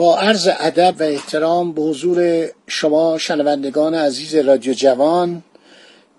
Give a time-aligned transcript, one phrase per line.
[0.00, 5.42] با عرض ادب و احترام به حضور شما شنوندگان عزیز رادیو جوان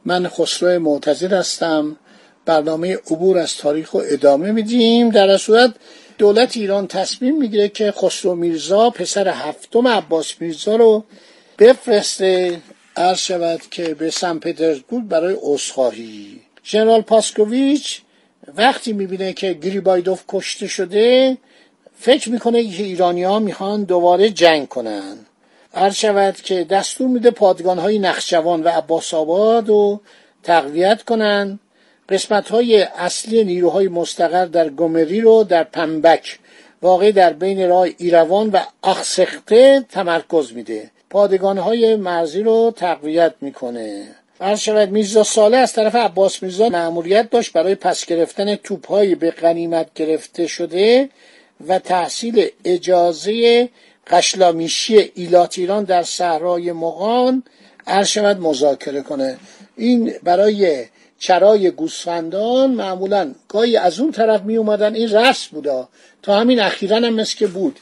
[0.06, 1.98] من خسرو معتظر هستم.
[2.46, 5.10] برنامه عبور از تاریخ رو ادامه میدیم.
[5.10, 5.74] در صورت
[6.18, 11.04] دولت ایران تصمیم می‌گیره که خسرو میرزا پسر هفتم عباس میرزا رو
[11.60, 12.62] بفرسته.
[12.96, 16.40] عرض شود که به سن پترزبورگ برای عذرخواهی.
[16.66, 18.02] ژنرال پاسکوویچ
[18.58, 21.38] وقتی می‌بینه که گریبایدوف کشته شده
[22.02, 25.18] فکر می‌کنه که ایرانی ها می‌خوان دوباره جنگ کنن.
[25.74, 30.02] عرض شود که دستور میده پادگان های نخجوان و عباس آباد رو
[30.44, 31.60] تقویت کنن.
[32.10, 36.40] قسمت های اصلی نیروهای مستقر در گمری رو در پنبک
[36.82, 40.92] واقع در بین راه ایروان و اخسخته تمرکز میده.
[41.10, 44.08] پادگان های مرزی رو تقویت می‌کنه.
[44.42, 49.32] عرض شود میرزا ساله از طرف عباس میرزا مأموریت داشت برای پس گرفتن توپهایی به
[49.32, 51.10] غنیمت گرفته شده.
[51.68, 53.70] و تحصیل اجازه
[54.08, 57.44] قشلامیشی ایلات ایران در صحرای مغان
[58.06, 59.38] شود مذاکره کنه.
[59.78, 60.86] این برای
[61.20, 64.96] چرای گوسفندان معمولا گاهی از اون طرف می اومدن.
[64.96, 65.90] این رسم بودا.
[66.22, 67.80] تا همین اخیرا هم مثل که بود.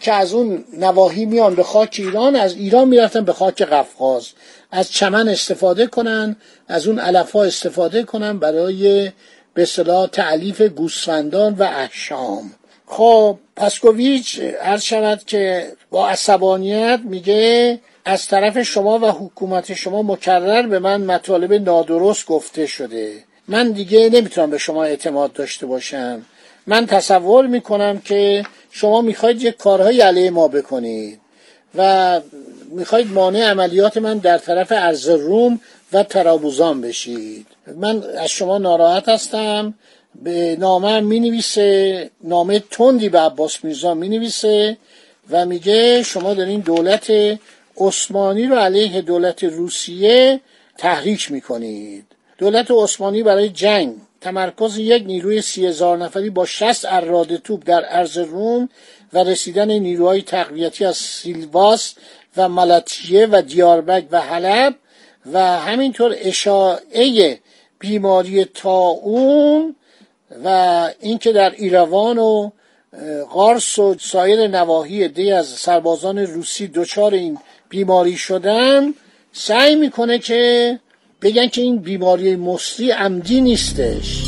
[0.00, 4.28] که از اون نواحی میان به خاک ایران از ایران می‌رفتن به خاک قفقاز.
[4.70, 6.36] از چمن استفاده کنن
[6.68, 9.12] از اون علف ها استفاده کنن برای
[9.54, 12.50] به صلاح تعلیف گوسفندان و احشام.
[12.86, 20.66] خب پاسکوویچ عرض شود که با عصبانیت میگه از طرف شما و حکومت شما مکرر
[20.66, 23.12] به من مطالب نادرست گفته شده.
[23.48, 26.22] من دیگه نمی‌تونم به شما اعتماد داشته باشم.
[26.66, 31.20] من تصور می‌کنم که شما می‌خواید یک کارهای علیه ما بکنید
[31.74, 32.20] و
[32.70, 35.60] می‌خواید مانع عملیات من در طرف ارز روم
[35.92, 37.46] و ترابوزان بشید.
[37.76, 39.74] من از شما ناراحت هستم.
[40.22, 44.76] به نامه می نویسه نامه تندی به عباس میرزا می نویسه
[45.30, 47.12] و میگه شما دارین دولت
[47.76, 50.40] عثمانی رو علیه دولت روسیه
[50.78, 52.04] تحریک می‌کنید.
[52.38, 57.84] دولت عثمانی برای جنگ تمرکز یک نیروی سی هزار نفری با شست اراده توپ در
[57.88, 58.68] ارز روم
[59.12, 61.94] و رسیدن نیروهای تقویتی از سیلواس
[62.36, 64.74] و ملاتیه و دیاربک و حلب
[65.32, 67.38] و همینطور اشاعه
[67.78, 69.76] بیماری تاون
[70.44, 70.48] و
[71.00, 72.50] اینکه در ایروان و
[73.30, 77.38] قارس و سایر نواحی دی از سربازان روسی دچار این
[77.68, 78.94] بیماری شدن
[79.32, 80.78] سعی می‌کنه که
[81.22, 84.22] بگن که این بیماری مصری عمدی نیستش.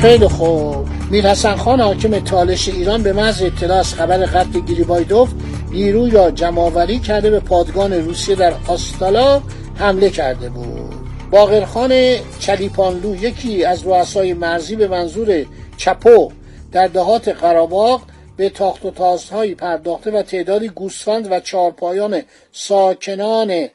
[0.00, 0.93] خیلی خوب.
[1.14, 5.28] میر حسن خان حاکم تالش ایران به محض اطلاع از خبر قتل گریبایدوف
[5.70, 9.42] نیروی را جمعآوری کرده به پادگان روسیه در آستالا
[9.74, 10.94] حمله کرده بود.
[11.30, 16.32] باقرخان چلیپانلو یکی از رؤسای مرزی به منظور چپو
[16.72, 18.02] در دهات قراباغ
[18.36, 23.68] به تاخت و تازهایی پرداخته و تعدادی گوسفند و چارپایان ساکنان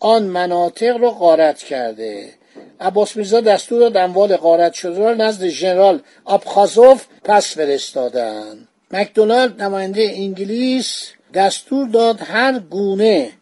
[0.00, 2.37] آن مناطق را غارت کرده.
[2.80, 10.12] عباس میرزا دستور داد اموال غارت شده را نزد ژنرال آبخازوف پس فرستادند مکدونالد نماینده
[10.14, 13.32] انگلیس دستور داد هر گونه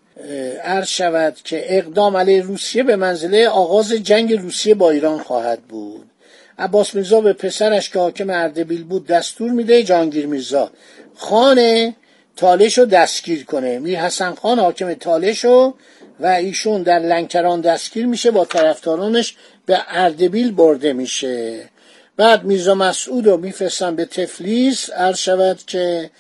[0.62, 6.10] عرض شود که اقدام علیه روسیه به منزله آغاز جنگ روسیه با ایران خواهد بود.
[6.58, 10.70] عباس میرزا به پسرش که حاکم اردبیل بود دستور میده جانگیر میرزا
[11.14, 11.94] خان
[12.36, 13.78] تالش رو دستگیر کنه.
[13.78, 15.74] میر حسن خان حاکم تالش رو
[16.20, 19.36] و ایشون در لنکران دستگیر میشه با طرفدارانش
[19.66, 21.68] به اردبیل برده میشه.
[22.16, 24.90] بعد میرزا مسعود رو میفرستن به تفلیس.
[24.90, 26.10] عرض شود که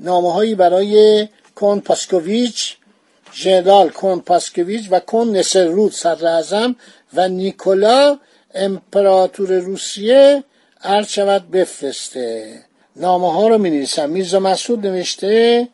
[0.00, 2.76] نامه هایی برای کون پاسکوویچ
[3.34, 6.74] ژنرال کون پاسکوویچ و کون نسرود صدر
[7.14, 8.18] و نیکولا
[8.54, 10.44] امپراتور روسیه
[10.82, 12.58] عرض شود بفرسته.
[12.96, 15.68] نامه ها رو می نویسم میرزا مسعود نوشته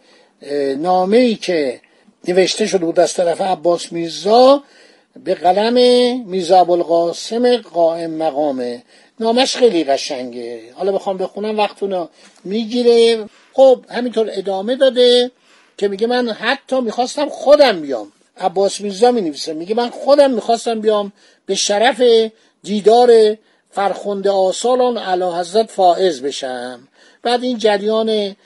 [0.79, 1.81] نامه ای که
[2.29, 4.63] نوشته شده بود از طرف عباس میرزا
[5.25, 5.75] به قلم
[6.27, 8.83] میرزا القاسم قائم مقامه
[9.21, 10.61] نامش خیلی قشنگه.
[10.75, 12.09] حالا بخوام بخونم وقتونو
[12.45, 13.25] می‌گیره.
[13.53, 15.31] خب همینطور ادامه داده
[15.77, 18.13] که میگه من حتی می‌خواستم خودم بیام.
[18.41, 21.13] عباس میرزا می نویسه میگه من خودم می‌خواستم بیام
[21.47, 22.03] به شرف
[22.63, 23.37] دیدار
[23.71, 26.89] فرخنده آسالان علا حضرت فائز بشم.
[27.23, 28.37] بعد این جریان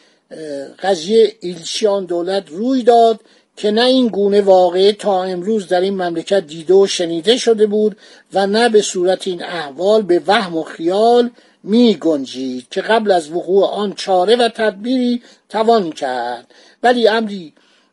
[0.82, 3.20] قضیه ایلچیان دولت روی داد.
[3.56, 7.96] که نه این گونه واقعه تا امروز در این مملکت دیده و شنیده شده بود
[8.32, 11.30] و نه به صورت این احوال به وهم و خیال
[11.62, 16.46] می گنجید که قبل از وقوع آن چاره و تدبیری توان کرد.
[16.82, 17.52] ولی امری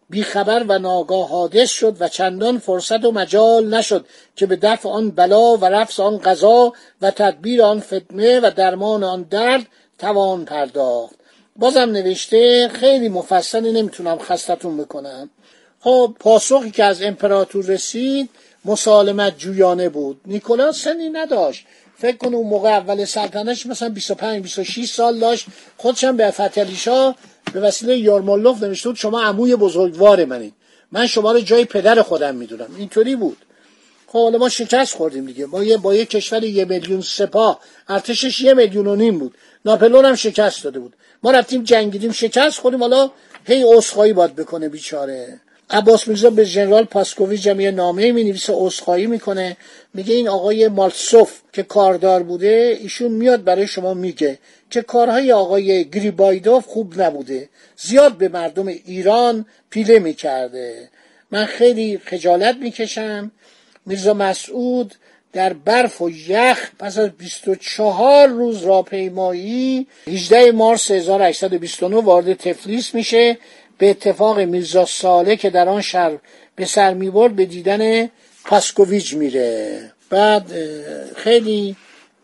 [0.10, 4.06] بیخبر و ناگاه حادث شد و چندان فرصت و مجال نشد
[4.36, 9.04] که به دفع آن بلا و رفع آن قضا و تدبیر آن فتنه و درمان
[9.04, 9.68] آن درد
[10.00, 11.16] توان پرداخت.
[11.56, 15.30] بازم نوشته خیلی مفصلی نمی‌تونم خستتون بکنم.
[15.82, 18.30] خب پاسخی که از امپراتور رسید
[18.66, 20.22] مسالمت جویانه بود.
[20.26, 21.66] نیکولاس سنی نداشت.
[21.98, 25.46] فکر کن اون موقع اول سلطنتش مثلا 25 26 سال داشت.
[25.78, 27.16] خودشم به فتلیشا
[27.54, 30.54] به وسیله یارمالوف نوشته بود شما عموی بزرگوار منید.
[30.92, 32.76] من شما رو جای پدر خودم می‌دونم.
[32.78, 33.38] اینطوری بود.
[34.08, 35.46] خب حالا ما شکست خوردیم دیگه.
[35.46, 37.60] ما یه با یه کشور یه میلیون سپاه.
[37.90, 39.36] ارتشش یه میلیون و نیم بود.
[39.66, 40.96] ناپلون هم شکست داده بود.
[41.24, 42.80] ما رفتیم جنگیدیم شکست خوردیم.
[42.80, 43.12] حالا
[43.46, 45.40] هی عذرخواهی باد بکنه بیچاره.
[45.72, 49.58] عباس میرزا به ژنرال پاسکوویچ جمعی نامه می نویسه عذرخواهی می‌کنه.
[49.94, 54.40] میگه این آقای مالسوف که کاردار بوده ایشون میاد برای شما میگه
[54.70, 57.50] که کارهای آقای گریبایدوف خوب نبوده.
[57.78, 60.90] زیاد به مردم ایران پیله می‌کرده.
[61.32, 63.32] من خیلی خجالت می‌کشم.
[63.86, 64.96] میرزا مسعود
[65.34, 73.38] در برف و یخ پس از 24 روز راهپیمایی 18 مارس 1829 وارد تفلیس میشه.
[73.80, 76.18] به اتفاق میرزا ساله که در آن شهر
[76.56, 78.10] به سر می‌برد به دیدن
[78.46, 79.92] پاسکوویچ میره.
[80.10, 80.52] بعد
[81.16, 81.76] خیلی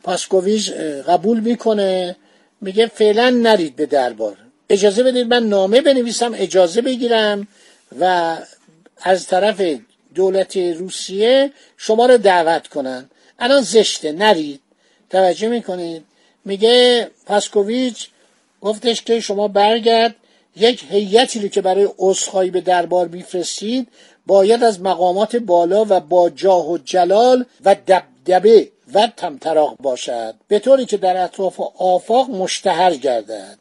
[0.04, 0.72] پاسکوویچ
[1.08, 2.16] قبول می‌کنه
[2.62, 4.38] میگه فعلا نرید به دربار.
[4.70, 7.48] اجازه بدید من نامه بنویسم اجازه بگیرم
[8.00, 8.36] و
[9.02, 9.62] از طرف
[10.16, 13.10] دولت روسیه شما رو دعوت کنن.
[13.40, 14.62] الان زشته نرید.
[15.10, 16.04] توجه می‌کنید.
[16.46, 18.08] میگه پاسکوویچ
[18.62, 20.16] گفتش که شما برگرد.
[20.56, 23.88] یک هیئتی رو که برای عذرخواهی به دربار میفرستید
[24.28, 30.36] باید از مقامات بالا و با جاه و جلال و دبدبه و تمطراق باشد.
[30.48, 33.58] به طوری که در اطراف آفاق مشتهر گردد.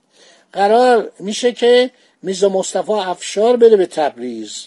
[0.53, 1.91] قرار میشه که
[2.23, 4.65] میزا مصطفی افشار بره به تبریز.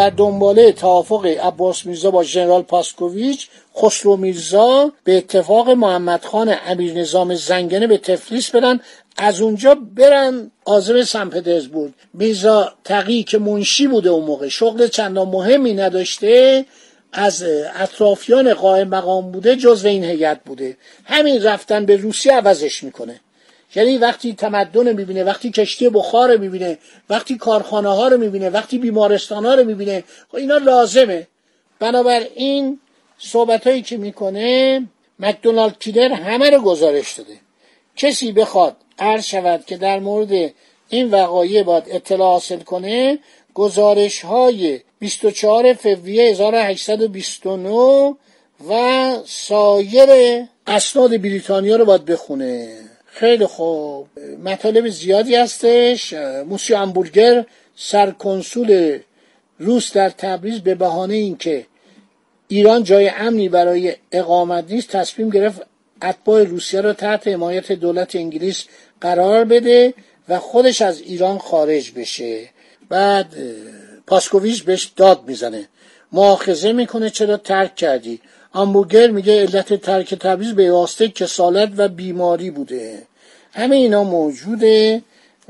[0.00, 6.94] در دنباله توافق عباس میرزا با ژنرال پاسکوویچ خسرو میرزا به اتفاق محمد خان امیر
[6.94, 8.80] نظام زنگنه به تفلیس برن
[9.16, 11.92] از اونجا برن آزم سن پترزبورگ.
[12.14, 16.64] میرزا تقی که منشی بوده اون موقع شغل چندان مهمی نداشته
[17.12, 20.76] از اطرافیان قائم مقام بوده جزو این هیئت بوده.
[21.04, 23.20] همین رفتن به روسیه عوضش می‌کنه.
[23.74, 26.78] یعنی وقتی تمدن می‌بینه وقتی کشتی بخار می‌بینه
[27.10, 31.26] وقتی کارخانه ها رو می‌بینه وقتی بیمارستان ها رو می‌بینه خب اینا لازمه.
[31.78, 32.80] بنابراین
[33.18, 34.82] صحبت هایی که می‌کنه
[35.18, 37.34] مکدونالد کیلر همه رو گزارش داده.
[37.96, 40.52] کسی بخواد عرض شود که در مورد
[40.88, 43.18] این وقایع باید اطلاع حاصل کنه
[43.54, 48.14] گزارش های 24 فوریه 1829
[48.68, 50.08] و سایر
[50.66, 52.89] اسناد بریتانیا رو باید بخونه.
[53.12, 54.08] خیلی خوب.
[54.44, 56.14] مطالب زیادی هستش.
[56.46, 58.98] موسی امبورگر سرکنسول
[59.58, 61.66] روس در تبریز به بهانه اینکه
[62.48, 65.60] ایران جای امنی برای اقامت نیست تصمیم گرفت
[66.02, 68.64] اتباع روسیه را تحت حمایت دولت انگلیس
[69.00, 69.94] قرار بده
[70.28, 72.48] و خودش از ایران خارج بشه.
[72.88, 73.34] بعد
[74.06, 75.68] پاسکوویچ بهش داد می‌زنه.
[76.12, 78.20] مؤاخذه می‌کنه چرا ترک کردی؟
[78.52, 83.02] آمبورگر میگه علت ترک تبریز به واسطه کسالت و بیماری بوده.
[83.52, 85.02] همه اینا موجوده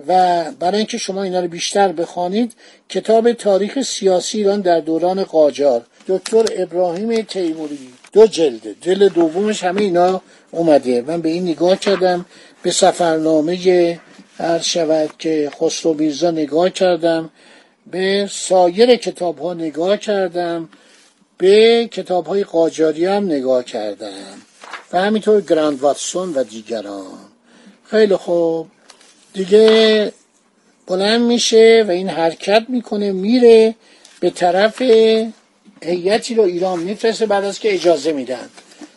[0.06, 2.52] و برای اینکه شما اینا رو بیشتر بخوانید
[2.88, 5.82] کتاب تاریخ سیاسی ایران در دوران قاجار.
[6.08, 7.78] دکتر ابراهیم تیموری.
[8.12, 11.02] دو جلده جلد دومش همه اینا اومده.
[11.02, 12.26] من به این نگاه کردم
[12.62, 13.98] به سفرنامه
[14.38, 17.30] هر شود که خسرو میرزا نگاه کردم
[17.90, 20.68] به سایر کتاب ها نگاه کردم.
[21.40, 24.42] به کتاب های قاجاری هم نگاه کردم
[24.92, 27.18] و همینطور گراند واتسون و دیگران.
[27.84, 28.66] خیلی خوب.
[29.32, 30.12] دیگه
[30.86, 33.74] بلند میشه و این حرکت می‌کنه میره
[34.20, 34.82] به طرف
[35.82, 36.78] هیئتی رو ایران.
[36.78, 38.48] میفرسته بعد از که اجازه میدن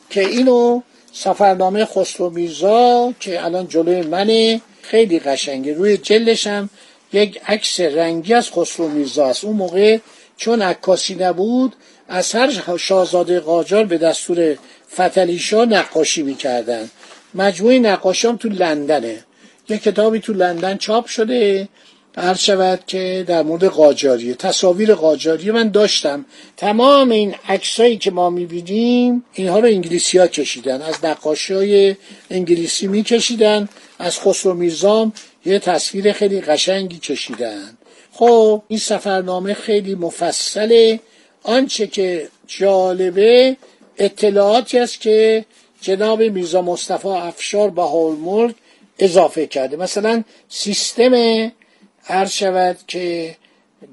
[0.10, 0.82] که اینو
[1.14, 5.74] سفرنامه خسرو میرزا که الان جلوی منه خیلی قشنگه.
[5.74, 6.70] روی جلش هم
[7.14, 9.44] یک عکس رنگی از خسرو میرزا است.
[9.44, 9.98] اون موقع
[10.38, 11.76] چون عکاسی نبود
[12.14, 14.58] از هر شاهزاده قاجار به دستور
[14.94, 16.90] فتلیشا نقاشی می‌کردن.
[17.36, 19.24] مجموعه نقاشی هم تو لندنه.
[19.70, 21.68] یک کتابی تو لندن چاپ شده.
[22.18, 24.34] هر شود که در مورد قاجاریه.
[24.34, 26.26] تصاویر قاجاری من داشتم.
[26.58, 30.82] تمام این عکسایی که ما می‌بینیم اینها رو انگلیسی ها کشیدن.
[30.82, 31.96] از نقاشی های
[32.32, 33.70] انگلیسی میکشیدن.
[34.00, 35.14] از خسرو میرزام
[35.46, 37.78] یه تصویر خیلی قشنگی کشیدن.
[38.12, 41.00] خب این سفرنامه خیلی مفصله.
[41.44, 43.58] آنچه که جالبه
[43.98, 45.46] اطلاعاتی است که
[45.82, 47.82] جناب میرزا مصطفی افشار به
[48.22, 48.56] ملک
[49.00, 49.78] اضافه کرده.
[49.78, 51.14] مثلا سیستم
[52.08, 53.36] عرض شود که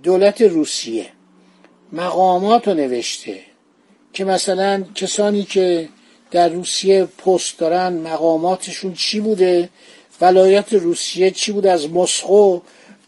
[0.03, 1.07] دولت روسیه
[1.93, 3.41] مقامات رو نوشته
[4.13, 5.89] که مثلا کسانی که
[6.31, 9.69] در روسیه پست دارن مقاماتشون چی بوده؟
[10.21, 12.61] ولایت روسیه چی بوده از مسکو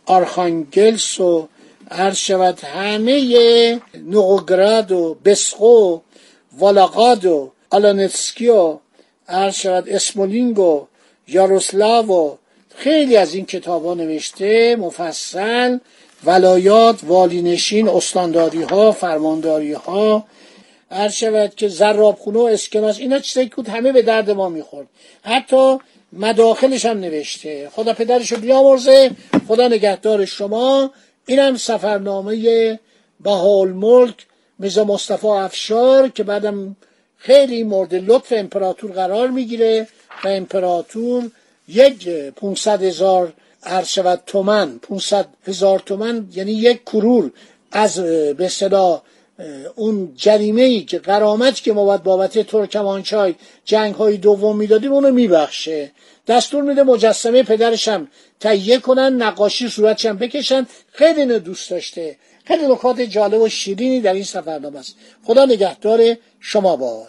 [0.07, 1.49] آرخانگلس و
[1.93, 6.01] عرض شود همه نوگراد و بسقو
[6.59, 8.79] والاقاد و آلانتسکی و
[9.29, 10.87] عرض شود اسمولینگ و
[11.29, 12.37] یاروسلاو و
[12.75, 15.79] خیلی از این کتاب ها نوشته مفصل
[16.25, 20.27] ولایات والینشین استانداری ها فرمانداری ها
[20.91, 24.87] هر شود که زرابخونه و اسکناس اینا چیزایی که همه به درد ما می‌خورد.
[25.23, 25.79] حتی
[26.13, 27.71] مداخلش هم نوشته.
[27.77, 29.11] خدا پدرشو بیامرزه
[29.49, 30.91] خدا نگهدار شما.
[31.27, 32.79] اینم سفرنامه
[33.21, 34.27] بهال ملک
[34.59, 36.77] میزا مصطفی افشار که بعدم
[37.17, 39.89] خیلی مورد لطف امپراتور قرار می‌گیره
[40.25, 41.31] و امپراتور
[41.69, 47.31] یک پونصد هزار عرض شود تومن پونصد هزار تومن یعنی یک کرور
[47.73, 48.01] از
[48.37, 49.03] به صدا
[49.77, 53.35] اون جریمه ای که قرامت که ما باید بابت ترکمانچای
[53.65, 55.91] جنگ های دوم می‌دادیم اونو میبخشه.
[56.27, 58.09] دستور میده مجسمه پدرشم
[58.41, 60.67] تهیه کنن نقاشی صورتشم بکشن.
[60.93, 62.17] خیلی اینو دوست داشته.
[62.45, 64.97] خیلی نکات جالب و شیرینی در این سفرنامه است.
[65.25, 67.09] خدا نگهدار شما باد.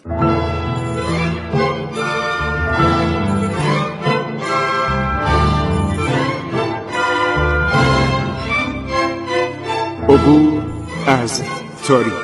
[10.08, 10.62] عبور
[11.06, 11.42] از
[11.86, 12.23] تاریخ.